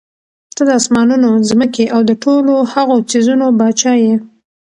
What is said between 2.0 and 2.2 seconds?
د